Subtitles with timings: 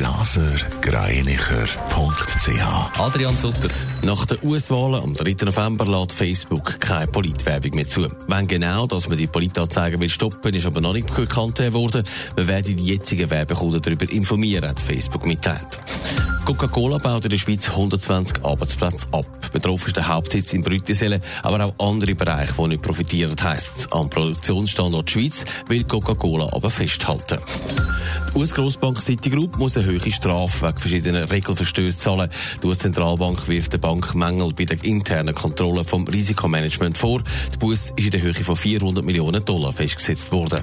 [0.00, 3.68] blasergreinicher.ch Adrian Sutter.
[4.02, 5.44] Nach den US-Wahlen am 3.
[5.44, 8.08] November lädt Facebook keine Politwerbung mehr zu.
[8.26, 12.02] Wenn genau, dass man die Politanzeigen will stoppen, ist aber noch nicht bekannt worden.
[12.34, 15.78] Wir werden die jetzigen Werbekunden darüber informieren, hat Facebook mitteilt.
[16.44, 19.26] Coca-Cola baut in der Schweiz 120 Arbeitsplätze ab.
[19.52, 23.92] Betroffen ist der Hauptsitz in Brüttisellen, aber auch andere Bereiche, die nicht profitieren, heisst es.
[23.92, 27.38] Am Produktionsstandort Schweiz will Coca-Cola aber festhalten.
[28.32, 32.30] Die US-Grossbank Citigroup muss eine höhere Strafe wegen verschiedener Regelverstöße zahlen.
[32.62, 37.22] Die US-Zentralbank wirft der Bank Mängel bei der internen Kontrolle vom Risikomanagement vor.
[37.52, 40.62] Die Bus ist in der Höhe von 400 Millionen Dollar festgesetzt worden.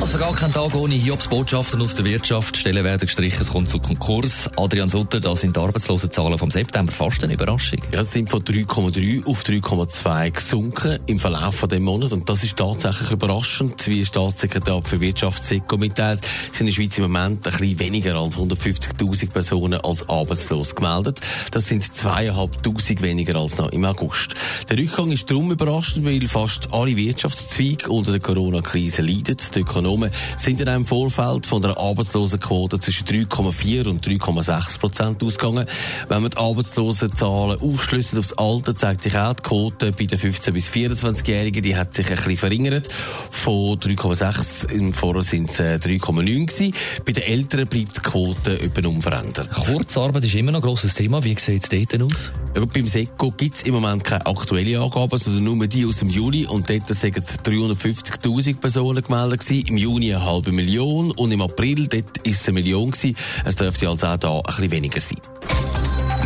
[0.00, 2.56] Also gar kein Tag ohne Hiobsbotschaften aus der Wirtschaft.
[2.56, 4.50] Stellen werden gestrichen, es kommt zu Konkurs.
[4.56, 6.92] Adrian Sutter, das sind die Arbeitslosenzahlen vom September.
[6.92, 7.80] Fast eine Überraschung.
[7.90, 12.12] Ja, sie sind von 3,3 auf 3,2 gesunken im Verlauf von dem Monat.
[12.12, 16.20] Und das ist tatsächlich überraschend, wie Staatssekretär für Wirtschaft SECO mitteilt.
[16.52, 21.20] sind in der Schweiz im Moment ein bisschen weniger als 150.000 Personen als arbeitslos gemeldet.
[21.50, 24.34] Das sind zweieinhalbtausend weniger als noch im August.
[24.68, 29.36] Der Rückgang ist darum überraschend, weil fast alle Wirtschaftszweige unter der Corona-Krise leiden.
[29.54, 35.66] Die Ökonomen sind in einem Vorfeld von der Arbeitslosenquote zwischen 3,4 und 3,6 Prozent ausgegangen.
[36.08, 40.50] Wenn man die Arbeitslosenzahlen aufschlüsselt aufs Alter, zeigt sich auch die Quote bei den 15-
[40.52, 42.88] bis 24-Jährigen, die hat sich ein bisschen verringert.
[43.30, 46.74] Von 3,6 im Vorjahr sind es 3,9 gewesen.
[47.04, 49.50] Bei den Älteren bleibt die Quote etwa unverändert.
[49.50, 51.22] Kurzarbeit ist immer noch ein grosses Thema.
[51.22, 52.32] Wie sieht es dort aus?
[52.56, 56.08] Ja, beim SECO gibt es im Moment keine aktuellen Angaben, sondern nur die aus dem
[56.08, 56.46] Juli.
[56.46, 59.66] Und dort sind 350.000 Personen gemeldet gewesen.
[59.68, 63.16] Im Juni eine halbe Million und im April dort ist es eine Million gewesen.
[63.44, 65.18] Es dürfte also auch da ein bisschen weniger sein.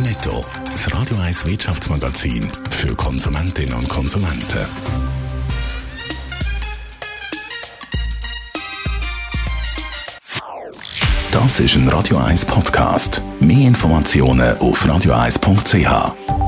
[0.00, 4.66] Netto, das Radio 1 Wirtschaftsmagazin für Konsumentinnen und Konsumenten.
[11.32, 13.22] Das ist ein Radio 1 Podcast.
[13.40, 16.47] Mehr Informationen auf radio1.ch.